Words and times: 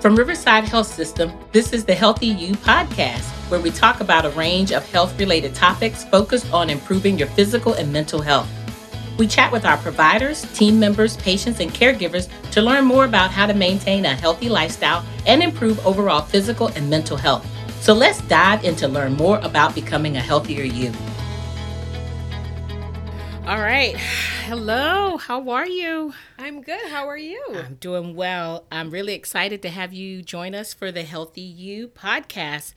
From 0.00 0.16
Riverside 0.16 0.64
Health 0.64 0.86
System, 0.86 1.30
this 1.52 1.74
is 1.74 1.84
the 1.84 1.94
Healthy 1.94 2.28
You 2.28 2.54
podcast, 2.54 3.20
where 3.50 3.60
we 3.60 3.70
talk 3.70 4.00
about 4.00 4.24
a 4.24 4.30
range 4.30 4.72
of 4.72 4.90
health 4.90 5.18
related 5.20 5.54
topics 5.54 6.04
focused 6.04 6.50
on 6.54 6.70
improving 6.70 7.18
your 7.18 7.28
physical 7.28 7.74
and 7.74 7.92
mental 7.92 8.22
health. 8.22 8.48
We 9.18 9.26
chat 9.26 9.52
with 9.52 9.66
our 9.66 9.76
providers, 9.76 10.40
team 10.54 10.80
members, 10.80 11.18
patients, 11.18 11.60
and 11.60 11.70
caregivers 11.70 12.30
to 12.52 12.62
learn 12.62 12.86
more 12.86 13.04
about 13.04 13.30
how 13.30 13.46
to 13.46 13.52
maintain 13.52 14.06
a 14.06 14.14
healthy 14.14 14.48
lifestyle 14.48 15.04
and 15.26 15.42
improve 15.42 15.86
overall 15.86 16.22
physical 16.22 16.68
and 16.68 16.88
mental 16.88 17.18
health. 17.18 17.46
So 17.82 17.92
let's 17.92 18.22
dive 18.22 18.64
in 18.64 18.76
to 18.76 18.88
learn 18.88 19.12
more 19.12 19.38
about 19.40 19.74
becoming 19.74 20.16
a 20.16 20.20
healthier 20.20 20.64
you. 20.64 20.94
All 23.50 23.58
right. 23.58 23.96
Hello. 23.96 25.16
How 25.16 25.48
are 25.48 25.66
you? 25.66 26.14
I'm 26.38 26.62
good. 26.62 26.88
How 26.88 27.08
are 27.08 27.18
you? 27.18 27.44
I'm 27.52 27.74
doing 27.80 28.14
well. 28.14 28.64
I'm 28.70 28.92
really 28.92 29.12
excited 29.14 29.60
to 29.62 29.70
have 29.70 29.92
you 29.92 30.22
join 30.22 30.54
us 30.54 30.72
for 30.72 30.92
the 30.92 31.02
Healthy 31.02 31.40
You 31.40 31.88
podcast. 31.88 32.74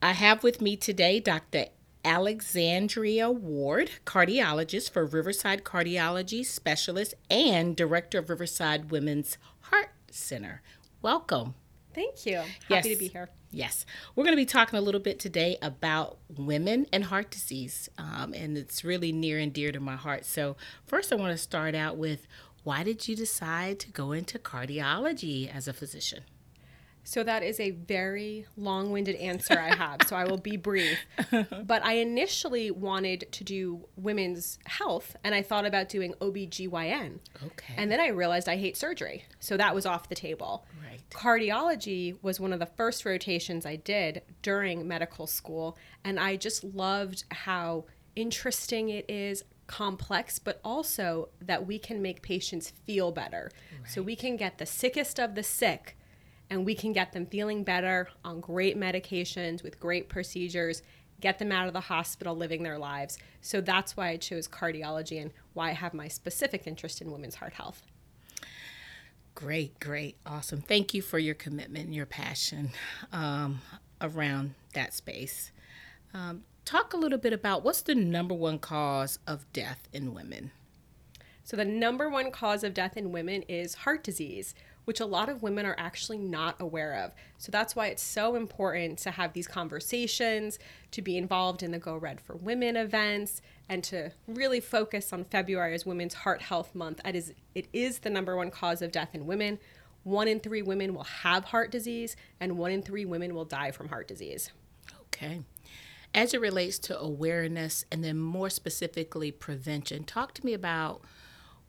I 0.00 0.12
have 0.12 0.42
with 0.42 0.62
me 0.62 0.78
today 0.78 1.20
Dr. 1.20 1.66
Alexandria 2.06 3.30
Ward, 3.30 3.90
cardiologist 4.06 4.90
for 4.90 5.04
Riverside 5.04 5.62
Cardiology 5.62 6.42
Specialist 6.42 7.12
and 7.28 7.76
director 7.76 8.20
of 8.20 8.30
Riverside 8.30 8.90
Women's 8.90 9.36
Heart 9.60 9.90
Center. 10.10 10.62
Welcome. 11.02 11.54
Thank 11.94 12.26
you. 12.26 12.36
Happy 12.36 12.50
Yes. 12.68 12.86
to 12.88 12.96
be 12.96 13.08
here. 13.08 13.28
Yes, 13.50 13.84
we're 14.16 14.24
going 14.24 14.32
to 14.32 14.40
be 14.40 14.46
talking 14.46 14.78
a 14.78 14.82
little 14.82 15.00
bit 15.00 15.18
today 15.18 15.58
about 15.60 16.16
women 16.34 16.86
and 16.90 17.04
heart 17.04 17.30
disease, 17.30 17.90
um, 17.98 18.32
and 18.34 18.56
it's 18.56 18.82
really 18.82 19.12
near 19.12 19.38
and 19.38 19.52
dear 19.52 19.72
to 19.72 19.80
my 19.80 19.94
heart. 19.96 20.24
So, 20.24 20.56
first, 20.86 21.12
I 21.12 21.16
want 21.16 21.32
to 21.32 21.38
start 21.38 21.74
out 21.74 21.98
with 21.98 22.26
why 22.64 22.82
did 22.82 23.06
you 23.08 23.14
decide 23.14 23.78
to 23.80 23.90
go 23.90 24.12
into 24.12 24.38
cardiology 24.38 25.54
as 25.54 25.68
a 25.68 25.74
physician? 25.74 26.22
So 27.04 27.22
that 27.24 27.42
is 27.42 27.58
a 27.58 27.70
very 27.70 28.46
long-winded 28.56 29.16
answer 29.16 29.58
I 29.58 29.74
have, 29.74 30.02
so 30.06 30.16
I 30.16 30.24
will 30.24 30.38
be 30.38 30.56
brief. 30.56 30.98
But 31.64 31.84
I 31.84 31.94
initially 31.94 32.70
wanted 32.70 33.26
to 33.32 33.44
do 33.44 33.86
women's 33.96 34.58
health 34.64 35.16
and 35.24 35.34
I 35.34 35.42
thought 35.42 35.66
about 35.66 35.88
doing 35.88 36.14
OBGYN. 36.20 37.18
Okay. 37.44 37.74
And 37.76 37.90
then 37.90 38.00
I 38.00 38.08
realized 38.08 38.48
I 38.48 38.56
hate 38.56 38.76
surgery. 38.76 39.24
So 39.40 39.56
that 39.56 39.74
was 39.74 39.86
off 39.86 40.08
the 40.08 40.14
table. 40.14 40.66
right. 40.82 41.00
Cardiology 41.10 42.16
was 42.22 42.40
one 42.40 42.52
of 42.52 42.58
the 42.58 42.66
first 42.66 43.04
rotations 43.04 43.66
I 43.66 43.76
did 43.76 44.22
during 44.42 44.86
medical 44.86 45.26
school, 45.26 45.76
and 46.04 46.18
I 46.18 46.36
just 46.36 46.64
loved 46.64 47.24
how 47.30 47.84
interesting 48.16 48.88
it 48.88 49.04
is, 49.08 49.44
complex, 49.66 50.38
but 50.38 50.60
also 50.64 51.28
that 51.40 51.66
we 51.66 51.78
can 51.78 52.02
make 52.02 52.22
patients 52.22 52.72
feel 52.84 53.10
better. 53.12 53.50
So 53.86 54.02
we 54.02 54.16
can 54.16 54.36
get 54.36 54.58
the 54.58 54.66
sickest 54.66 55.18
of 55.18 55.34
the 55.34 55.42
sick 55.42 55.96
and 56.52 56.66
we 56.66 56.74
can 56.74 56.92
get 56.92 57.12
them 57.12 57.24
feeling 57.24 57.64
better 57.64 58.10
on 58.26 58.38
great 58.38 58.78
medications 58.78 59.62
with 59.62 59.80
great 59.80 60.10
procedures, 60.10 60.82
get 61.18 61.38
them 61.38 61.50
out 61.50 61.66
of 61.66 61.72
the 61.72 61.80
hospital 61.80 62.36
living 62.36 62.62
their 62.62 62.78
lives. 62.78 63.18
So 63.40 63.62
that's 63.62 63.96
why 63.96 64.08
I 64.08 64.16
chose 64.18 64.48
cardiology 64.48 65.20
and 65.22 65.30
why 65.54 65.70
I 65.70 65.72
have 65.72 65.94
my 65.94 66.08
specific 66.08 66.66
interest 66.66 67.00
in 67.00 67.10
women's 67.10 67.36
heart 67.36 67.54
health. 67.54 67.86
Great, 69.34 69.80
great, 69.80 70.18
awesome. 70.26 70.60
Thank 70.60 70.92
you 70.92 71.00
for 71.00 71.18
your 71.18 71.34
commitment 71.34 71.86
and 71.86 71.94
your 71.94 72.04
passion 72.04 72.72
um, 73.14 73.62
around 74.02 74.52
that 74.74 74.92
space. 74.92 75.52
Um, 76.12 76.42
talk 76.66 76.92
a 76.92 76.98
little 76.98 77.16
bit 77.18 77.32
about 77.32 77.64
what's 77.64 77.80
the 77.80 77.94
number 77.94 78.34
one 78.34 78.58
cause 78.58 79.18
of 79.26 79.50
death 79.54 79.88
in 79.90 80.12
women. 80.12 80.50
So, 81.44 81.56
the 81.56 81.64
number 81.64 82.08
one 82.10 82.30
cause 82.30 82.62
of 82.62 82.72
death 82.72 82.96
in 82.96 83.10
women 83.10 83.42
is 83.48 83.74
heart 83.74 84.04
disease, 84.04 84.54
which 84.84 85.00
a 85.00 85.06
lot 85.06 85.28
of 85.28 85.42
women 85.42 85.66
are 85.66 85.76
actually 85.78 86.18
not 86.18 86.56
aware 86.60 86.94
of. 86.94 87.12
So, 87.38 87.50
that's 87.52 87.76
why 87.76 87.88
it's 87.88 88.02
so 88.02 88.34
important 88.34 88.98
to 89.00 89.10
have 89.10 89.32
these 89.32 89.46
conversations, 89.46 90.58
to 90.92 91.02
be 91.02 91.16
involved 91.16 91.62
in 91.62 91.70
the 91.70 91.78
Go 91.78 91.96
Red 91.96 92.20
for 92.20 92.36
Women 92.36 92.76
events, 92.76 93.42
and 93.68 93.82
to 93.84 94.12
really 94.26 94.60
focus 94.60 95.12
on 95.12 95.24
February 95.24 95.74
as 95.74 95.86
Women's 95.86 96.14
Heart 96.14 96.42
Health 96.42 96.74
Month. 96.74 97.00
It 97.04 97.16
is, 97.16 97.32
it 97.54 97.68
is 97.72 98.00
the 98.00 98.10
number 98.10 98.36
one 98.36 98.50
cause 98.50 98.82
of 98.82 98.92
death 98.92 99.10
in 99.14 99.26
women. 99.26 99.58
One 100.04 100.26
in 100.26 100.40
three 100.40 100.62
women 100.62 100.94
will 100.94 101.04
have 101.04 101.44
heart 101.44 101.70
disease, 101.70 102.16
and 102.40 102.58
one 102.58 102.72
in 102.72 102.82
three 102.82 103.04
women 103.04 103.34
will 103.34 103.44
die 103.44 103.70
from 103.70 103.88
heart 103.88 104.08
disease. 104.08 104.50
Okay. 105.06 105.42
As 106.14 106.34
it 106.34 106.40
relates 106.40 106.78
to 106.80 106.98
awareness 106.98 107.84
and 107.90 108.04
then 108.04 108.18
more 108.18 108.50
specifically 108.50 109.30
prevention, 109.30 110.04
talk 110.04 110.34
to 110.34 110.44
me 110.44 110.52
about 110.52 111.02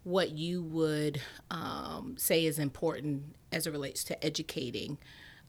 what 0.03 0.31
you 0.31 0.61
would 0.63 1.21
um, 1.49 2.15
say 2.17 2.45
is 2.45 2.59
important 2.59 3.23
as 3.51 3.67
it 3.67 3.71
relates 3.71 4.03
to 4.05 4.25
educating 4.25 4.97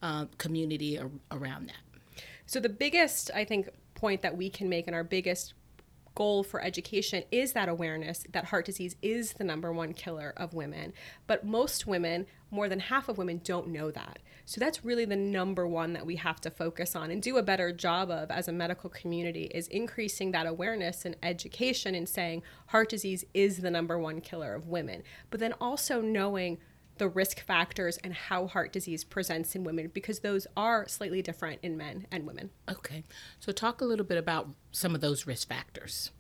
uh, 0.03 0.27
community 0.39 0.99
ar- 0.99 1.11
around 1.31 1.69
that. 1.69 2.23
So 2.47 2.61
the 2.61 2.69
biggest, 2.69 3.31
I 3.35 3.45
think, 3.45 3.69
point 3.95 4.23
that 4.23 4.37
we 4.37 4.51
can 4.51 4.69
make 4.69 4.87
and 4.87 4.95
our 4.95 5.05
biggest 5.05 5.55
goal 6.15 6.43
for 6.43 6.63
education 6.63 7.25
is 7.31 7.53
that 7.53 7.69
awareness 7.69 8.25
that 8.33 8.47
heart 8.47 8.67
disease 8.67 8.97
is 9.03 9.33
the 9.33 9.45
number 9.45 9.73
one 9.73 9.93
killer 9.93 10.33
of 10.37 10.55
women. 10.55 10.93
But 11.27 11.45
most 11.45 11.87
women, 11.87 12.27
more 12.51 12.69
than 12.69 12.81
half 12.81 13.09
of 13.09 13.19
women, 13.19 13.41
don't 13.43 13.69
know 13.69 13.91
that. 13.91 14.19
So 14.47 14.61
that's 14.61 14.85
really 14.85 15.07
the 15.07 15.17
number 15.17 15.67
one 15.67 15.95
that 15.95 16.07
we 16.07 16.17
have 16.17 16.41
to 16.43 16.51
focus 16.51 16.95
on 16.95 17.11
and 17.11 17.23
do 17.23 17.39
a 17.39 17.43
better 17.43 17.73
job 17.73 18.11
of 18.11 18.31
as 18.31 18.47
a 18.47 18.53
medical 18.53 18.91
community 18.91 19.45
is 19.55 19.69
increasing 19.69 20.33
that 20.33 20.47
awareness 20.47 21.05
and 21.05 21.17
education 21.23 21.95
and 21.95 22.09
saying 22.09 22.43
heart 22.67 22.91
disease 22.91 23.25
is 23.33 23.59
the 23.59 23.71
number 23.71 23.99
one 23.99 24.21
killer 24.21 24.55
of 24.55 24.69
women. 24.69 25.03
But 25.31 25.41
then 25.41 25.55
also 25.61 26.01
knowing 26.01 26.59
the 26.99 27.09
risk 27.09 27.41
factors 27.41 27.99
and 27.99 28.15
how 28.15 28.47
heart 28.47 28.73
disease 28.73 29.05
presents 29.05 29.55
in 29.55 29.65
women 29.65 29.91
because 29.93 30.21
those 30.21 30.47
are 30.57 30.87
slightly 30.89 31.23
different 31.23 31.59
in 31.63 31.77
men 31.77 32.07
and 32.11 32.27
women. 32.27 32.51
Okay. 32.71 33.05
So, 33.41 33.53
talk 33.53 33.81
a 33.81 33.85
little 33.85 34.07
bit 34.07 34.19
about 34.19 34.49
some 34.73 34.95
of 34.95 35.01
those 35.01 35.27
risk 35.27 35.49
factors. 35.49 36.11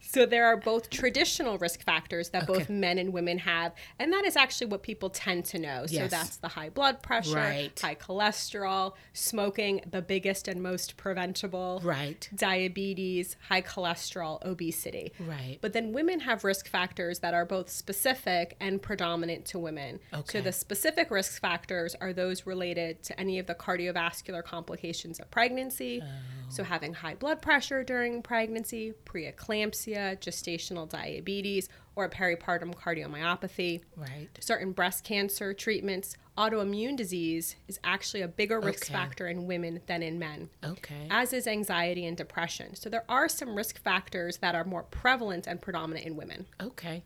So 0.00 0.24
there 0.24 0.46
are 0.46 0.56
both 0.56 0.88
traditional 0.90 1.58
risk 1.58 1.82
factors 1.84 2.30
that 2.30 2.46
both 2.46 2.70
men 2.70 2.98
and 2.98 3.12
women 3.12 3.38
have, 3.38 3.74
and 3.98 4.12
that 4.12 4.24
is 4.24 4.36
actually 4.36 4.68
what 4.68 4.82
people 4.82 5.10
tend 5.10 5.44
to 5.46 5.58
know. 5.58 5.86
So 5.86 6.06
that's 6.08 6.36
the 6.38 6.48
high 6.48 6.70
blood 6.70 7.02
pressure, 7.02 7.34
Right. 7.34 7.78
high 7.78 7.94
cholesterol, 7.96 8.94
smoking, 9.12 9.82
the 9.90 10.00
biggest 10.00 10.48
and 10.48 10.62
most 10.62 10.96
preventable, 10.96 11.80
Right. 11.82 12.28
diabetes, 12.34 13.36
high 13.48 13.60
cholesterol, 13.60 14.42
obesity. 14.44 15.12
Right. 15.18 15.58
But 15.60 15.72
then 15.72 15.92
women 15.92 16.20
have 16.20 16.44
risk 16.44 16.68
factors 16.68 17.18
that 17.18 17.34
are 17.34 17.44
both 17.44 17.68
specific 17.68 18.56
and 18.60 18.80
predominant 18.80 19.44
to 19.46 19.58
women. 19.58 20.00
Okay. 20.14 20.38
So 20.38 20.40
the 20.42 20.52
specific 20.52 21.10
risk 21.10 21.40
factors 21.40 21.94
are 22.00 22.12
those 22.12 22.46
related 22.46 23.02
to 23.04 23.20
any 23.20 23.38
of 23.38 23.46
the 23.46 23.54
cardiovascular 23.54 24.42
complications 24.44 25.18
of 25.20 25.30
pregnancy. 25.30 26.00
Oh. 26.02 26.06
So 26.50 26.64
having 26.64 26.94
high 26.94 27.14
blood 27.14 27.42
pressure 27.42 27.84
during 27.84 28.22
pregnancy, 28.22 28.94
preeclampsia, 29.04 29.87
gestational 29.94 30.88
diabetes, 30.88 31.68
or 31.96 32.08
peripartum 32.08 32.74
cardiomyopathy. 32.74 33.80
Right. 33.96 34.28
Certain 34.40 34.72
breast 34.72 35.02
cancer 35.04 35.52
treatments, 35.52 36.16
autoimmune 36.36 36.96
disease 36.96 37.56
is 37.66 37.80
actually 37.82 38.22
a 38.22 38.28
bigger 38.28 38.60
risk 38.60 38.84
Okay. 38.84 38.92
factor 38.92 39.26
in 39.26 39.46
women 39.48 39.80
than 39.86 40.02
in 40.04 40.18
men 40.18 40.48
Okay. 40.64 41.08
as 41.10 41.32
is 41.32 41.48
anxiety 41.48 42.06
and 42.06 42.16
depression. 42.16 42.76
So 42.76 42.88
there 42.88 43.04
are 43.08 43.28
some 43.28 43.56
risk 43.56 43.82
factors 43.82 44.36
that 44.36 44.54
are 44.54 44.64
more 44.64 44.84
prevalent 44.84 45.48
and 45.48 45.60
predominant 45.60 46.06
in 46.06 46.16
women. 46.16 46.46
Okay. 46.60 47.02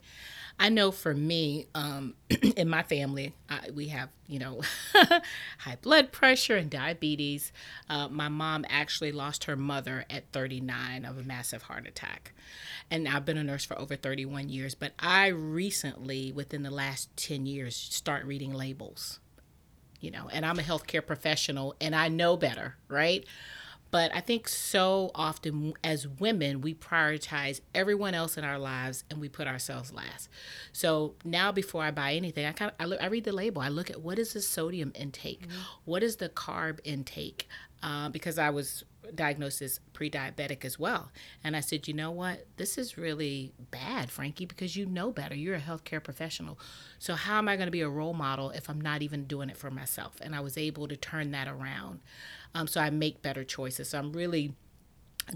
I 0.59 0.69
know 0.69 0.91
for 0.91 1.15
me, 1.15 1.67
um, 1.75 2.15
in 2.57 2.69
my 2.69 2.83
family, 2.83 3.35
I, 3.49 3.71
we 3.75 3.89
have, 3.89 4.11
you 4.27 4.39
know, 4.39 4.63
high 5.59 5.77
blood 5.81 6.13
pressure 6.13 6.57
and 6.57 6.71
diabetes. 6.71 7.53
Uh, 7.89 8.09
my 8.09 8.29
mom 8.29 8.65
actually 8.69 9.13
lost 9.13 9.45
her 9.45 9.57
mother 9.57 10.05
at 10.11 10.31
39 10.33 11.05
of 11.05 11.19
a 11.19 11.23
massive 11.23 11.63
heart 11.63 11.87
attack. 11.87 12.33
And 12.91 13.09
I've 13.09 13.25
been 13.25 13.39
a 13.39 13.45
nurse 13.45 13.65
for 13.65 13.79
over 13.79 13.97
31 13.97 14.49
years, 14.49 14.75
but 14.75 14.93
I 14.99 15.29
recently, 15.29 16.33
within 16.33 16.63
the 16.63 16.71
last 16.71 17.15
10 17.17 17.47
years, 17.47 17.75
start 17.77 18.25
reading 18.25 18.53
labels. 18.53 19.19
You 20.01 20.11
know, 20.11 20.29
and 20.33 20.45
I'm 20.45 20.59
a 20.59 20.63
healthcare 20.63 21.07
professional 21.07 21.77
and 21.81 21.95
I 21.95 22.09
know 22.09 22.37
better, 22.37 22.75
right? 22.89 23.25
But 23.93 24.13
I 24.15 24.21
think 24.21 24.49
so 24.49 25.11
often 25.15 25.75
as 25.85 26.09
women, 26.09 26.63
we 26.63 26.75
prioritize 26.75 27.61
everyone 27.75 28.15
else 28.15 28.39
in 28.39 28.43
our 28.43 28.59
lives 28.59 29.05
and 29.11 29.21
we 29.21 29.29
put 29.29 29.47
ourselves 29.47 29.93
last. 29.93 30.31
So 30.73 31.15
now, 31.27 31.53
before 31.53 31.85
I 31.85 31.91
buy 31.91 32.15
anything, 32.15 32.47
I 32.47 32.53
kind 32.53 32.71
of 32.71 32.77
I, 32.81 32.87
look, 32.87 33.03
I 33.03 33.07
read 33.07 33.25
the 33.25 33.33
label. 33.33 33.61
I 33.61 33.69
look 33.69 33.91
at 33.91 34.01
what 34.01 34.19
is 34.19 34.33
the 34.33 34.41
sodium 34.41 34.93
intake, 34.95 35.43
what 35.85 36.03
is 36.03 36.17
the 36.17 36.31
carb 36.31 36.81
intake, 36.85 37.47
uh, 37.83 38.09
because 38.09 38.39
I 38.39 38.49
was 38.49 38.83
diagnosed 39.15 39.63
as 39.63 39.81
pre-diabetic 39.93 40.65
as 40.65 40.79
well. 40.79 41.11
And 41.43 41.57
I 41.57 41.61
said, 41.61 41.89
you 41.89 41.95
know 41.95 42.11
what, 42.11 42.47
this 42.57 42.79
is 42.79 42.99
really 42.99 43.53
bad, 43.71 44.09
Frankye, 44.09 44.49
because 44.49 44.77
you 44.77 44.87
know 44.87 45.11
better. 45.11 45.35
You're 45.35 45.57
a 45.57 45.61
healthcare 45.61 46.03
professional. 46.03 46.59
So 46.99 47.15
how 47.15 47.39
am 47.39 47.49
I 47.49 47.57
going 47.57 47.67
to 47.67 47.73
be 47.73 47.81
a 47.81 47.89
role 47.89 48.15
model 48.15 48.51
if 48.51 48.69
I'm 48.69 48.81
not 48.81 49.03
even 49.03 49.25
doing 49.25 49.51
it 49.51 49.57
for 49.57 49.71
myself? 49.71 50.17
And 50.21 50.35
I 50.35 50.41
was 50.41 50.57
able 50.59 50.89
to 50.89 50.97
turn 50.97 51.31
that 51.33 51.49
around. 51.49 52.01
Um, 52.55 52.67
so 52.67 52.81
I 52.81 52.91
make 52.91 53.23
better 53.23 53.45
choices. 53.45 53.91
So 53.91 53.99
I'm 53.99 54.13
really 54.13 54.55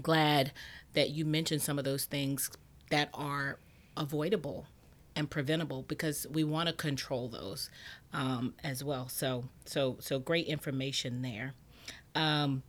glad 0.01 0.51
that 0.93 1.11
you 1.11 1.25
mentioned 1.25 1.61
some 1.61 1.79
of 1.79 1.85
those 1.85 2.05
things 2.05 2.49
that 2.89 3.09
are 3.13 3.59
avoidable 3.95 4.67
and 5.15 5.29
preventable 5.29 5.83
because 5.87 6.27
we 6.29 6.43
want 6.43 6.67
to 6.67 6.73
control 6.73 7.27
those 7.27 7.69
um, 8.13 8.53
as 8.63 8.83
well. 8.83 9.09
So 9.09 9.45
so 9.65 9.97
so 9.99 10.19
great 10.19 10.47
information 10.47 11.21
there. 11.21 11.53
Um, 12.15 12.63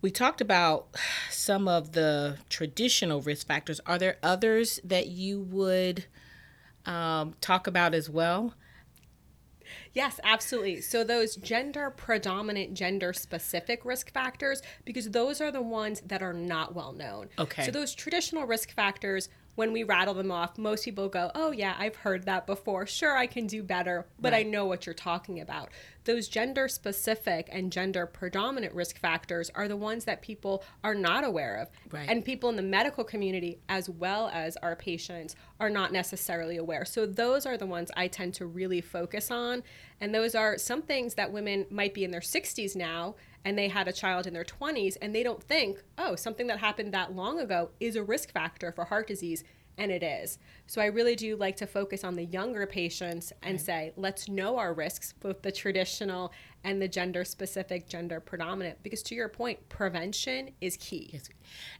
we 0.00 0.10
talked 0.10 0.40
about 0.40 0.88
some 1.30 1.66
of 1.66 1.92
the 1.92 2.38
traditional 2.48 3.20
risk 3.20 3.46
factors. 3.46 3.80
Are 3.86 3.98
there 3.98 4.16
others 4.22 4.80
that 4.84 5.08
you 5.08 5.40
would 5.40 6.06
um, 6.86 7.34
talk 7.40 7.66
about 7.66 7.94
as 7.94 8.08
well? 8.08 8.54
Yes, 9.92 10.20
absolutely. 10.22 10.80
So 10.80 11.04
those 11.04 11.36
gender 11.36 11.90
predominant, 11.90 12.74
gender 12.74 13.12
specific 13.12 13.84
risk 13.84 14.12
factors, 14.12 14.62
because 14.84 15.10
those 15.10 15.40
are 15.40 15.50
the 15.50 15.62
ones 15.62 16.00
that 16.06 16.22
are 16.22 16.32
not 16.32 16.74
well 16.74 16.92
known. 16.92 17.28
Okay. 17.38 17.64
So 17.64 17.70
those 17.70 17.94
traditional 17.94 18.44
risk 18.44 18.70
factors, 18.72 19.28
when 19.58 19.72
we 19.72 19.82
rattle 19.82 20.14
them 20.14 20.30
off, 20.30 20.56
most 20.56 20.84
people 20.84 21.08
go, 21.08 21.32
Oh, 21.34 21.50
yeah, 21.50 21.74
I've 21.76 21.96
heard 21.96 22.26
that 22.26 22.46
before. 22.46 22.86
Sure, 22.86 23.16
I 23.16 23.26
can 23.26 23.48
do 23.48 23.60
better, 23.60 24.06
but 24.20 24.32
right. 24.32 24.46
I 24.46 24.48
know 24.48 24.66
what 24.66 24.86
you're 24.86 24.94
talking 24.94 25.40
about. 25.40 25.70
Those 26.04 26.28
gender 26.28 26.68
specific 26.68 27.48
and 27.50 27.72
gender 27.72 28.06
predominant 28.06 28.72
risk 28.72 29.00
factors 29.00 29.50
are 29.56 29.66
the 29.66 29.76
ones 29.76 30.04
that 30.04 30.22
people 30.22 30.62
are 30.84 30.94
not 30.94 31.24
aware 31.24 31.56
of. 31.56 31.70
Right. 31.90 32.08
And 32.08 32.24
people 32.24 32.48
in 32.50 32.54
the 32.54 32.62
medical 32.62 33.02
community, 33.02 33.58
as 33.68 33.90
well 33.90 34.30
as 34.32 34.56
our 34.58 34.76
patients, 34.76 35.34
are 35.58 35.68
not 35.68 35.92
necessarily 35.92 36.56
aware. 36.56 36.84
So 36.84 37.04
those 37.04 37.44
are 37.44 37.56
the 37.56 37.66
ones 37.66 37.90
I 37.96 38.06
tend 38.06 38.34
to 38.34 38.46
really 38.46 38.80
focus 38.80 39.28
on. 39.28 39.64
And 40.00 40.14
those 40.14 40.34
are 40.34 40.58
some 40.58 40.82
things 40.82 41.14
that 41.14 41.32
women 41.32 41.66
might 41.70 41.94
be 41.94 42.04
in 42.04 42.10
their 42.10 42.20
60s 42.20 42.76
now 42.76 43.16
and 43.44 43.58
they 43.58 43.68
had 43.68 43.88
a 43.88 43.92
child 43.92 44.26
in 44.26 44.34
their 44.34 44.44
20s 44.44 44.96
and 45.00 45.14
they 45.14 45.22
don't 45.22 45.42
think, 45.42 45.82
oh, 45.96 46.16
something 46.16 46.46
that 46.48 46.58
happened 46.58 46.92
that 46.92 47.14
long 47.14 47.40
ago 47.40 47.70
is 47.80 47.96
a 47.96 48.02
risk 48.02 48.32
factor 48.32 48.72
for 48.72 48.84
heart 48.84 49.06
disease. 49.06 49.44
And 49.76 49.92
it 49.92 50.02
is. 50.02 50.40
So 50.66 50.82
I 50.82 50.86
really 50.86 51.14
do 51.14 51.36
like 51.36 51.54
to 51.58 51.66
focus 51.66 52.02
on 52.02 52.16
the 52.16 52.24
younger 52.24 52.66
patients 52.66 53.32
and 53.44 53.52
right. 53.52 53.60
say, 53.60 53.92
let's 53.96 54.28
know 54.28 54.58
our 54.58 54.74
risks, 54.74 55.12
both 55.12 55.42
the 55.42 55.52
traditional 55.52 56.32
and 56.64 56.82
the 56.82 56.88
gender 56.88 57.24
specific, 57.24 57.88
gender 57.88 58.18
predominant. 58.18 58.82
Because 58.82 59.04
to 59.04 59.14
your 59.14 59.28
point, 59.28 59.68
prevention 59.68 60.50
is 60.60 60.76
key. 60.76 61.10
Yes. 61.12 61.28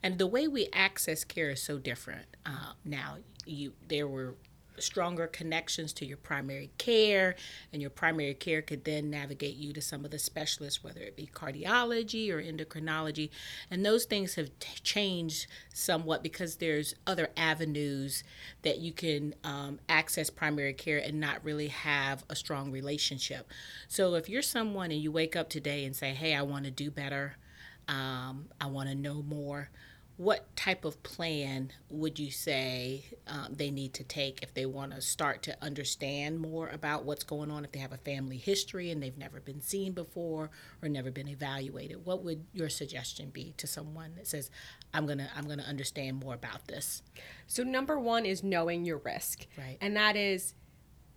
And 0.00 0.16
the 0.16 0.28
way 0.28 0.46
we 0.46 0.68
access 0.72 1.24
care 1.24 1.50
is 1.50 1.60
so 1.60 1.78
different 1.78 2.36
uh, 2.46 2.74
now. 2.84 3.16
You 3.46 3.72
there 3.88 4.06
were 4.06 4.36
stronger 4.82 5.26
connections 5.26 5.92
to 5.94 6.06
your 6.06 6.16
primary 6.16 6.70
care, 6.78 7.36
and 7.72 7.80
your 7.80 7.90
primary 7.90 8.34
care 8.34 8.62
could 8.62 8.84
then 8.84 9.10
navigate 9.10 9.56
you 9.56 9.72
to 9.72 9.80
some 9.80 10.04
of 10.04 10.10
the 10.10 10.18
specialists, 10.18 10.82
whether 10.82 11.00
it 11.00 11.16
be 11.16 11.28
cardiology 11.32 12.30
or 12.30 12.42
endocrinology. 12.42 13.30
And 13.70 13.84
those 13.84 14.04
things 14.04 14.34
have 14.34 14.50
t- 14.58 14.80
changed 14.82 15.46
somewhat 15.72 16.22
because 16.22 16.56
there's 16.56 16.94
other 17.06 17.28
avenues 17.36 18.24
that 18.62 18.78
you 18.78 18.92
can 18.92 19.34
um, 19.44 19.78
access 19.88 20.30
primary 20.30 20.74
care 20.74 20.98
and 20.98 21.20
not 21.20 21.44
really 21.44 21.68
have 21.68 22.24
a 22.28 22.36
strong 22.36 22.70
relationship. 22.70 23.50
So 23.88 24.14
if 24.14 24.28
you're 24.28 24.42
someone 24.42 24.90
and 24.90 25.00
you 25.00 25.12
wake 25.12 25.36
up 25.36 25.48
today 25.48 25.84
and 25.84 25.94
say, 25.94 26.14
Hey, 26.14 26.34
I 26.34 26.42
want 26.42 26.64
to 26.64 26.70
do 26.70 26.90
better, 26.90 27.36
um, 27.88 28.48
I 28.60 28.66
want 28.66 28.88
to 28.88 28.94
know 28.94 29.22
more 29.22 29.70
what 30.18 30.54
type 30.56 30.84
of 30.84 31.02
plan 31.02 31.70
would 31.88 32.18
you 32.18 32.30
say 32.30 33.04
um, 33.26 33.46
they 33.50 33.70
need 33.70 33.94
to 33.94 34.04
take 34.04 34.42
if 34.42 34.52
they 34.52 34.66
want 34.66 34.92
to 34.92 35.00
start 35.00 35.42
to 35.44 35.56
understand 35.62 36.38
more 36.38 36.68
about 36.68 37.04
what's 37.04 37.24
going 37.24 37.50
on 37.50 37.64
if 37.64 37.72
they 37.72 37.78
have 37.78 37.92
a 37.92 37.98
family 37.98 38.36
history 38.36 38.90
and 38.90 39.02
they've 39.02 39.16
never 39.16 39.40
been 39.40 39.60
seen 39.60 39.92
before 39.92 40.50
or 40.82 40.88
never 40.88 41.10
been 41.10 41.28
evaluated? 41.28 42.04
What 42.04 42.24
would 42.24 42.44
your 42.52 42.68
suggestion 42.68 43.30
be 43.30 43.54
to 43.56 43.66
someone 43.66 44.14
that 44.16 44.26
says 44.26 44.50
i'm 44.94 45.06
going 45.06 45.18
to 45.18 45.28
i'm 45.36 45.44
going 45.44 45.58
to 45.58 45.64
understand 45.64 46.16
more 46.16 46.34
about 46.34 46.66
this 46.66 47.02
so 47.46 47.62
number 47.62 47.98
one 47.98 48.26
is 48.26 48.42
knowing 48.42 48.84
your 48.84 48.98
risk. 48.98 49.46
Right. 49.56 49.78
And 49.80 49.96
that 49.96 50.16
is 50.16 50.54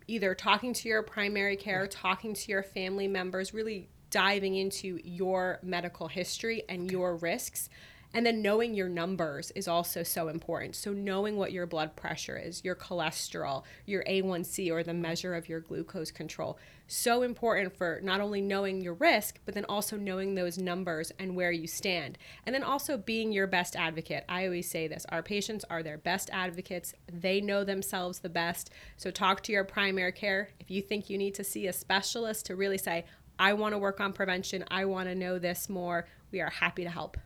either 0.06 0.34
talking 0.34 0.72
to 0.74 0.88
your 0.88 1.02
primary 1.02 1.56
care 1.56 1.82
right. 1.82 1.90
talking 1.90 2.34
to 2.34 2.50
your 2.50 2.62
family 2.62 3.08
members 3.08 3.54
really 3.54 3.88
diving 4.10 4.56
into 4.56 4.98
your 5.04 5.58
medical 5.62 6.08
history 6.08 6.62
and 6.68 6.82
okay. 6.82 6.92
your 6.92 7.16
risks 7.16 7.68
and 8.14 8.26
then 8.26 8.42
knowing 8.42 8.74
your 8.74 8.88
numbers 8.88 9.50
is 9.52 9.68
also 9.68 10.02
so 10.02 10.28
important. 10.28 10.76
So, 10.76 10.92
knowing 10.92 11.36
what 11.36 11.52
your 11.52 11.66
blood 11.66 11.96
pressure 11.96 12.36
is, 12.36 12.62
your 12.64 12.74
cholesterol, 12.74 13.64
your 13.86 14.04
A1C, 14.04 14.70
or 14.70 14.82
the 14.82 14.94
measure 14.94 15.34
of 15.34 15.48
your 15.48 15.60
glucose 15.60 16.10
control. 16.10 16.58
So 16.88 17.22
important 17.22 17.74
for 17.74 18.00
not 18.02 18.20
only 18.20 18.42
knowing 18.42 18.82
your 18.82 18.92
risk, 18.94 19.38
but 19.46 19.54
then 19.54 19.64
also 19.66 19.96
knowing 19.96 20.34
those 20.34 20.58
numbers 20.58 21.10
and 21.18 21.34
where 21.34 21.50
you 21.50 21.66
stand. 21.66 22.18
And 22.44 22.54
then 22.54 22.62
also 22.62 22.98
being 22.98 23.32
your 23.32 23.46
best 23.46 23.76
advocate. 23.76 24.24
I 24.28 24.44
always 24.44 24.68
say 24.68 24.88
this 24.88 25.06
our 25.08 25.22
patients 25.22 25.64
are 25.70 25.82
their 25.82 25.98
best 25.98 26.28
advocates, 26.32 26.94
they 27.10 27.40
know 27.40 27.64
themselves 27.64 28.18
the 28.18 28.28
best. 28.28 28.70
So, 28.96 29.10
talk 29.10 29.42
to 29.44 29.52
your 29.52 29.64
primary 29.64 30.12
care. 30.12 30.50
If 30.60 30.70
you 30.70 30.82
think 30.82 31.08
you 31.08 31.16
need 31.16 31.34
to 31.36 31.44
see 31.44 31.66
a 31.66 31.72
specialist 31.72 32.46
to 32.46 32.56
really 32.56 32.78
say, 32.78 33.06
I 33.38 33.54
want 33.54 33.72
to 33.72 33.78
work 33.78 34.00
on 34.00 34.12
prevention, 34.12 34.64
I 34.70 34.84
want 34.84 35.08
to 35.08 35.14
know 35.14 35.38
this 35.38 35.68
more, 35.68 36.06
we 36.30 36.40
are 36.40 36.50
happy 36.50 36.84
to 36.84 36.90
help. 36.90 37.16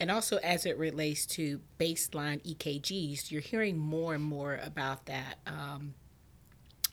And 0.00 0.10
also, 0.10 0.36
as 0.38 0.64
it 0.64 0.78
relates 0.78 1.26
to 1.26 1.60
baseline 1.78 2.40
EKGs, 2.44 3.30
you're 3.30 3.40
hearing 3.40 3.78
more 3.78 4.14
and 4.14 4.22
more 4.22 4.60
about 4.62 5.06
that. 5.06 5.38
Um, 5.46 5.94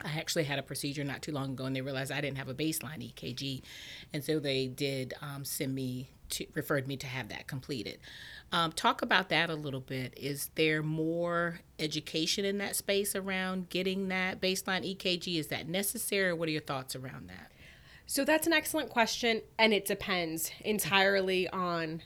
I 0.03 0.17
actually 0.17 0.43
had 0.43 0.59
a 0.59 0.63
procedure 0.63 1.03
not 1.03 1.21
too 1.21 1.31
long 1.31 1.51
ago, 1.51 1.65
and 1.65 1.75
they 1.75 1.81
realized 1.81 2.11
I 2.11 2.19
didn't 2.19 2.37
have 2.37 2.49
a 2.49 2.53
baseline 2.53 3.13
EKG, 3.13 3.61
and 4.13 4.23
so 4.23 4.39
they 4.39 4.67
did 4.67 5.13
um, 5.21 5.45
send 5.45 5.73
me 5.73 6.09
to 6.29 6.45
referred 6.55 6.87
me 6.87 6.97
to 6.97 7.07
have 7.07 7.29
that 7.29 7.47
completed. 7.47 7.99
Um, 8.51 8.71
talk 8.71 9.01
about 9.01 9.29
that 9.29 9.49
a 9.49 9.55
little 9.55 9.79
bit. 9.79 10.13
Is 10.17 10.49
there 10.55 10.81
more 10.81 11.59
education 11.79 12.45
in 12.45 12.57
that 12.57 12.75
space 12.75 13.15
around 13.15 13.69
getting 13.69 14.07
that 14.09 14.41
baseline 14.41 14.95
EKG? 14.95 15.37
Is 15.39 15.47
that 15.47 15.67
necessary? 15.67 16.33
What 16.33 16.49
are 16.49 16.51
your 16.51 16.61
thoughts 16.61 16.95
around 16.95 17.29
that? 17.29 17.51
So 18.07 18.23
that's 18.23 18.47
an 18.47 18.53
excellent 18.53 18.89
question, 18.89 19.41
and 19.57 19.73
it 19.73 19.85
depends 19.85 20.51
entirely 20.61 21.47
on 21.49 22.01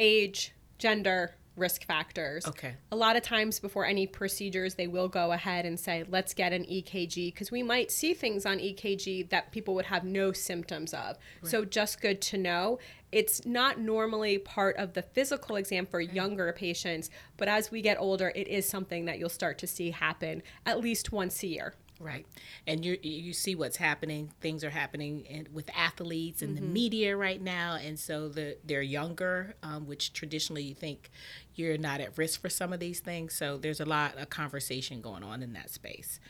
age, 0.00 0.52
gender, 0.78 1.36
risk 1.56 1.84
factors. 1.84 2.46
Okay. 2.46 2.74
A 2.90 2.96
lot 2.96 3.16
of 3.16 3.22
times 3.22 3.60
before 3.60 3.84
any 3.84 4.06
procedures, 4.06 4.74
they 4.74 4.86
will 4.86 5.08
go 5.08 5.32
ahead 5.32 5.66
and 5.66 5.78
say, 5.78 6.04
let's 6.08 6.34
get 6.34 6.52
an 6.52 6.64
EKG 6.64 7.32
because 7.32 7.50
we 7.52 7.62
might 7.62 7.92
see 7.92 8.14
things 8.14 8.46
on 8.46 8.58
EKG 8.58 9.28
that 9.28 9.52
people 9.52 9.74
would 9.74 9.84
have 9.86 10.02
no 10.02 10.32
symptoms 10.32 10.94
of. 10.94 11.18
Right. 11.42 11.50
So, 11.50 11.64
just 11.64 12.00
good 12.00 12.20
to 12.22 12.38
know. 12.38 12.78
It's 13.12 13.44
not 13.44 13.78
normally 13.78 14.38
part 14.38 14.76
of 14.76 14.94
the 14.94 15.02
physical 15.02 15.56
exam 15.56 15.86
for 15.86 16.02
mm-hmm. 16.02 16.16
younger 16.16 16.52
patients, 16.52 17.10
but 17.36 17.48
as 17.48 17.70
we 17.70 17.82
get 17.82 17.98
older, 17.98 18.32
it 18.34 18.48
is 18.48 18.66
something 18.68 19.04
that 19.04 19.18
you'll 19.18 19.28
start 19.28 19.58
to 19.58 19.66
see 19.66 19.90
happen 19.90 20.42
at 20.64 20.80
least 20.80 21.12
once 21.12 21.42
a 21.42 21.46
year. 21.46 21.74
Right, 22.02 22.24
and 22.66 22.82
you 22.82 22.96
you 23.02 23.34
see 23.34 23.54
what's 23.54 23.76
happening. 23.76 24.32
Things 24.40 24.64
are 24.64 24.70
happening 24.70 25.20
in, 25.26 25.48
with 25.52 25.68
athletes 25.76 26.40
and 26.40 26.56
mm-hmm. 26.56 26.64
the 26.64 26.72
media 26.72 27.14
right 27.14 27.40
now, 27.40 27.74
and 27.74 27.98
so 27.98 28.26
the 28.30 28.56
they're 28.64 28.80
younger, 28.80 29.54
um, 29.62 29.86
which 29.86 30.14
traditionally 30.14 30.62
you 30.62 30.74
think 30.74 31.10
you're 31.56 31.76
not 31.76 32.00
at 32.00 32.16
risk 32.16 32.40
for 32.40 32.48
some 32.48 32.72
of 32.72 32.80
these 32.80 33.00
things. 33.00 33.34
So 33.34 33.58
there's 33.58 33.80
a 33.80 33.84
lot 33.84 34.16
of 34.16 34.30
conversation 34.30 35.02
going 35.02 35.22
on 35.22 35.42
in 35.42 35.52
that 35.52 35.68
space. 35.68 36.20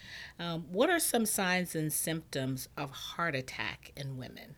Um, 0.40 0.66
what 0.72 0.90
are 0.90 0.98
some 0.98 1.24
signs 1.24 1.76
and 1.76 1.92
symptoms 1.92 2.68
of 2.76 2.90
heart 2.90 3.36
attack 3.36 3.92
in 3.96 4.16
women? 4.16 4.56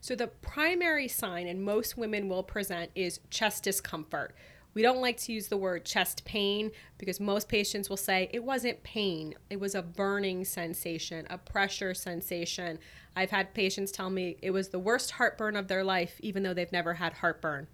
So 0.00 0.14
the 0.14 0.28
primary 0.28 1.08
sign, 1.08 1.48
and 1.48 1.64
most 1.64 1.96
women 1.96 2.28
will 2.28 2.42
present, 2.44 2.90
is 2.94 3.20
chest 3.30 3.64
discomfort. 3.64 4.36
We 4.74 4.82
don't 4.82 5.00
like 5.00 5.18
to 5.18 5.32
use 5.32 5.48
the 5.48 5.56
word 5.56 5.84
chest 5.84 6.24
pain 6.24 6.72
because 6.98 7.20
most 7.20 7.48
patients 7.48 7.88
will 7.88 7.96
say 7.96 8.28
it 8.32 8.44
wasn't 8.44 8.82
pain, 8.82 9.34
it 9.48 9.60
was 9.60 9.74
a 9.74 9.82
burning 9.82 10.44
sensation, 10.44 11.26
a 11.30 11.38
pressure 11.38 11.94
sensation. 11.94 12.78
I've 13.16 13.30
had 13.30 13.54
patients 13.54 13.92
tell 13.92 14.10
me 14.10 14.36
it 14.42 14.50
was 14.50 14.68
the 14.68 14.78
worst 14.80 15.12
heartburn 15.12 15.56
of 15.56 15.68
their 15.68 15.84
life, 15.84 16.16
even 16.20 16.42
though 16.42 16.54
they've 16.54 16.72
never 16.72 16.94
had 16.94 17.14
heartburn. 17.14 17.68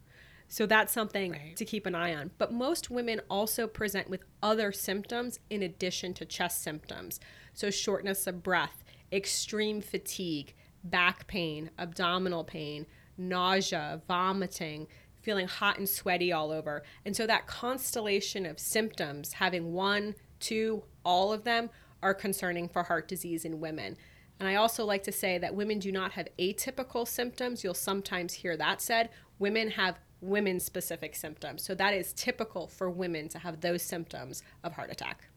So 0.48 0.66
that's 0.66 0.92
something 0.92 1.32
right. 1.32 1.56
to 1.56 1.64
keep 1.64 1.86
an 1.86 1.94
eye 1.94 2.14
on. 2.14 2.32
But 2.36 2.52
most 2.52 2.90
women 2.90 3.20
also 3.30 3.66
present 3.68 4.10
with 4.10 4.24
other 4.42 4.72
symptoms 4.72 5.38
in 5.48 5.62
addition 5.62 6.12
to 6.14 6.24
chest 6.24 6.62
symptoms. 6.62 7.20
So, 7.54 7.70
shortness 7.70 8.26
of 8.26 8.42
breath, 8.42 8.82
extreme 9.12 9.80
fatigue, 9.80 10.54
back 10.82 11.28
pain, 11.28 11.70
abdominal 11.78 12.42
pain, 12.42 12.86
nausea, 13.16 14.02
vomiting, 14.08 14.88
feeling 15.20 15.46
hot 15.46 15.78
and 15.78 15.88
sweaty 15.88 16.32
all 16.32 16.50
over. 16.50 16.82
And 17.04 17.16
so 17.16 17.26
that 17.26 17.46
constellation 17.46 18.46
of 18.46 18.58
symptoms, 18.58 19.34
having 19.34 19.72
one, 19.72 20.14
two, 20.38 20.84
all 21.04 21.32
of 21.32 21.44
them, 21.44 21.70
are 22.02 22.14
concerning 22.14 22.68
for 22.68 22.84
heart 22.84 23.08
disease 23.08 23.44
in 23.44 23.60
women. 23.60 23.96
And 24.38 24.48
I 24.48 24.54
also 24.54 24.84
like 24.84 25.02
to 25.02 25.12
say 25.12 25.36
that 25.38 25.54
women 25.54 25.78
do 25.78 25.92
not 25.92 26.12
have 26.12 26.28
atypical 26.38 27.06
symptoms. 27.06 27.62
You'll 27.62 27.74
sometimes 27.74 28.32
hear 28.32 28.56
that 28.56 28.80
said. 28.80 29.10
Women 29.38 29.70
have 29.72 29.98
women 30.22 30.60
specific 30.60 31.14
symptoms. 31.14 31.62
So 31.62 31.74
that 31.74 31.94
is 31.94 32.12
typical 32.14 32.66
for 32.66 32.90
women 32.90 33.28
to 33.28 33.38
have 33.38 33.60
those 33.60 33.82
symptoms 33.82 34.42
of 34.64 34.72
heart 34.72 34.90
attack. 34.90 35.29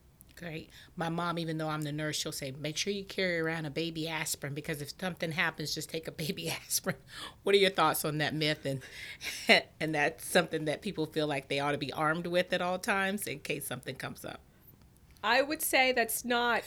Great. 0.44 0.68
My 0.94 1.08
mom, 1.08 1.38
even 1.38 1.56
though 1.56 1.70
I'm 1.70 1.80
the 1.80 1.92
nurse, 1.92 2.16
she'll 2.16 2.30
say, 2.30 2.52
make 2.60 2.76
sure 2.76 2.92
you 2.92 3.02
carry 3.02 3.38
around 3.38 3.64
a 3.64 3.70
baby 3.70 4.06
aspirin 4.06 4.52
because 4.52 4.82
if 4.82 4.92
something 5.00 5.32
happens, 5.32 5.74
just 5.74 5.88
take 5.88 6.06
a 6.06 6.12
baby 6.12 6.50
aspirin. 6.66 6.96
What 7.44 7.54
are 7.54 7.58
your 7.58 7.70
thoughts 7.70 8.04
on 8.04 8.18
that 8.18 8.34
myth? 8.34 8.66
And 8.66 8.82
and 9.80 9.94
that's 9.94 10.26
something 10.26 10.66
that 10.66 10.82
people 10.82 11.06
feel 11.06 11.26
like 11.26 11.48
they 11.48 11.60
ought 11.60 11.72
to 11.72 11.78
be 11.78 11.90
armed 11.94 12.26
with 12.26 12.52
at 12.52 12.60
all 12.60 12.78
times 12.78 13.26
in 13.26 13.38
case 13.38 13.66
something 13.66 13.94
comes 13.94 14.22
up. 14.22 14.40
I 15.22 15.40
would 15.40 15.62
say 15.62 15.92
that's 15.92 16.26
not 16.26 16.62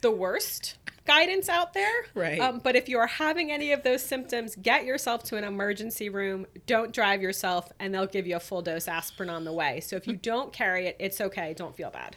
the 0.00 0.10
worst 0.10 0.78
guidance 1.04 1.50
out 1.50 1.74
there. 1.74 2.06
Right. 2.14 2.40
Um, 2.40 2.60
but 2.64 2.76
if 2.76 2.88
you 2.88 2.98
are 2.98 3.06
having 3.06 3.52
any 3.52 3.72
of 3.72 3.82
those 3.82 4.02
symptoms, 4.02 4.56
get 4.56 4.86
yourself 4.86 5.22
to 5.24 5.36
an 5.36 5.44
emergency 5.44 6.08
room. 6.08 6.46
Don't 6.66 6.94
drive 6.94 7.20
yourself, 7.20 7.70
and 7.78 7.92
they'll 7.92 8.06
give 8.06 8.26
you 8.26 8.36
a 8.36 8.40
full 8.40 8.62
dose 8.62 8.88
aspirin 8.88 9.28
on 9.28 9.44
the 9.44 9.52
way. 9.52 9.80
So 9.80 9.96
if 9.96 10.06
you 10.06 10.16
don't 10.16 10.50
carry 10.50 10.86
it, 10.86 10.96
it's 10.98 11.20
okay. 11.20 11.52
Don't 11.52 11.76
feel 11.76 11.90
bad. 11.90 12.16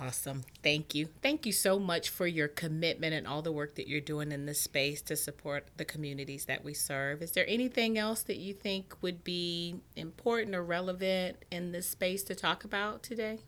Awesome. 0.00 0.44
Thank 0.62 0.94
you. 0.94 1.08
Thank 1.22 1.44
you 1.44 1.52
so 1.52 1.78
much 1.78 2.10
for 2.10 2.26
your 2.26 2.46
commitment 2.46 3.14
and 3.14 3.26
all 3.26 3.42
the 3.42 3.50
work 3.50 3.74
that 3.74 3.88
you're 3.88 4.00
doing 4.00 4.30
in 4.30 4.46
this 4.46 4.60
space 4.60 5.02
to 5.02 5.16
support 5.16 5.66
the 5.76 5.84
communities 5.84 6.44
that 6.44 6.62
we 6.62 6.72
serve. 6.72 7.20
Is 7.20 7.32
there 7.32 7.44
anything 7.48 7.98
else 7.98 8.22
that 8.22 8.36
you 8.36 8.54
think 8.54 8.94
would 9.02 9.24
be 9.24 9.80
important 9.96 10.54
or 10.54 10.62
relevant 10.62 11.38
in 11.50 11.72
this 11.72 11.88
space 11.88 12.22
to 12.24 12.34
talk 12.34 12.62
about 12.62 13.02
today? 13.02 13.40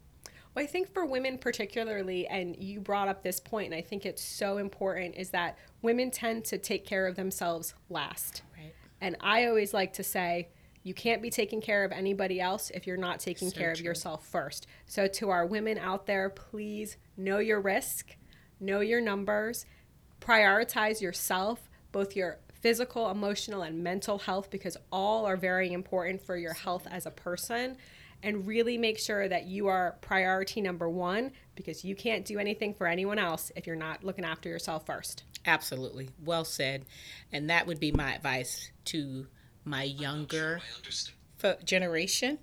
Well, 0.54 0.64
I 0.64 0.66
think 0.66 0.92
for 0.92 1.06
women 1.06 1.38
particularly, 1.38 2.26
and 2.26 2.56
you 2.56 2.80
brought 2.80 3.06
up 3.06 3.22
this 3.22 3.38
point, 3.38 3.66
and 3.66 3.74
I 3.74 3.82
think 3.82 4.04
it's 4.04 4.22
so 4.22 4.58
important, 4.58 5.14
is 5.14 5.30
that 5.30 5.56
women 5.82 6.10
tend 6.10 6.44
to 6.46 6.58
take 6.58 6.84
care 6.84 7.06
of 7.06 7.14
themselves 7.14 7.74
last. 7.88 8.42
Right. 8.56 8.74
And 9.00 9.16
I 9.20 9.46
always 9.46 9.72
like 9.72 9.92
to 9.94 10.02
say, 10.02 10.48
you 10.82 10.94
can't 10.94 11.20
be 11.20 11.30
taking 11.30 11.60
care 11.60 11.84
of 11.84 11.92
anybody 11.92 12.40
else 12.40 12.70
if 12.70 12.86
you're 12.86 12.96
not 12.96 13.20
taking 13.20 13.50
So 13.50 13.58
care 13.58 13.72
of 13.72 13.80
yourself 13.80 14.26
first. 14.26 14.66
So, 14.86 15.06
to 15.08 15.30
our 15.30 15.46
women 15.46 15.78
out 15.78 16.06
there, 16.06 16.30
please 16.30 16.96
know 17.16 17.38
your 17.38 17.60
risk, 17.60 18.16
know 18.60 18.80
your 18.80 19.00
numbers, 19.00 19.66
prioritize 20.20 21.00
yourself, 21.00 21.68
both 21.92 22.16
your 22.16 22.38
physical, 22.60 23.10
emotional, 23.10 23.62
and 23.62 23.82
mental 23.82 24.18
health, 24.18 24.50
because 24.50 24.76
all 24.90 25.26
are 25.26 25.36
very 25.36 25.72
important 25.72 26.22
for 26.22 26.36
your 26.36 26.54
health 26.54 26.86
as 26.90 27.06
a 27.06 27.10
person. 27.10 27.76
And 28.22 28.46
really 28.46 28.76
make 28.76 28.98
sure 28.98 29.26
that 29.26 29.46
you 29.46 29.68
are 29.68 29.96
priority 30.02 30.60
number 30.60 30.90
one 30.90 31.32
because 31.54 31.86
you 31.86 31.96
can't 31.96 32.26
do 32.26 32.38
anything 32.38 32.74
for 32.74 32.86
anyone 32.86 33.18
else 33.18 33.50
if 33.56 33.66
you're 33.66 33.76
not 33.76 34.04
looking 34.04 34.26
after 34.26 34.46
yourself 34.50 34.84
first. 34.84 35.24
Absolutely. 35.46 36.10
Well 36.22 36.44
said. 36.44 36.84
And 37.32 37.48
that 37.48 37.66
would 37.66 37.80
be 37.80 37.92
my 37.92 38.14
advice 38.14 38.70
to 38.86 39.26
my 39.64 39.82
younger 39.82 40.60
fo- 41.38 41.56
generation 41.64 42.38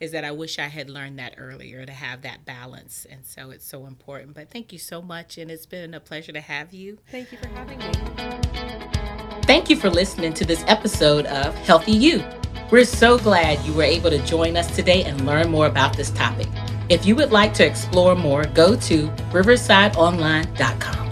is 0.00 0.12
that 0.12 0.24
I 0.24 0.32
wish 0.32 0.58
I 0.58 0.66
had 0.66 0.90
learned 0.90 1.18
that 1.18 1.34
earlier 1.38 1.86
to 1.86 1.92
have 1.92 2.22
that 2.22 2.44
balance. 2.44 3.06
And 3.08 3.24
so 3.24 3.50
it's 3.50 3.66
so 3.66 3.86
important. 3.86 4.34
But 4.34 4.50
thank 4.50 4.72
you 4.72 4.78
so 4.78 5.00
much. 5.00 5.38
And 5.38 5.50
it's 5.50 5.66
been 5.66 5.94
a 5.94 6.00
pleasure 6.00 6.32
to 6.32 6.40
have 6.40 6.74
you. 6.74 6.98
Thank 7.10 7.32
you 7.32 7.38
for 7.38 7.48
having 7.48 7.78
me. 7.78 7.92
Thank 9.44 9.70
you 9.70 9.76
for 9.76 9.90
listening 9.90 10.32
to 10.34 10.44
this 10.44 10.64
episode 10.66 11.26
of 11.26 11.54
Healthy 11.54 11.92
You. 11.92 12.24
We're 12.70 12.84
so 12.84 13.18
glad 13.18 13.60
you 13.64 13.74
were 13.74 13.82
able 13.82 14.10
to 14.10 14.18
join 14.24 14.56
us 14.56 14.74
today 14.74 15.04
and 15.04 15.26
learn 15.26 15.50
more 15.50 15.66
about 15.66 15.96
this 15.96 16.10
topic. 16.10 16.48
If 16.88 17.06
you 17.06 17.14
would 17.16 17.30
like 17.30 17.54
to 17.54 17.66
explore 17.66 18.14
more, 18.14 18.44
go 18.44 18.74
to 18.76 19.08
riversideonline.com. 19.32 21.03